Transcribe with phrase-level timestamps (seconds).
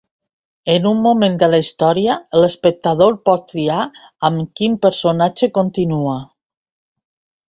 [0.75, 3.83] En un moment de la història, l’espectador pot triar
[4.31, 6.17] amb quin personatge continua.